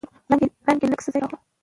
رنګ 0.67 0.81
يې 0.83 0.87
لېږ 0.91 1.01
څه 1.05 1.09
ځاى 1.13 1.19
ته 1.21 1.27
راغلو. 1.27 1.37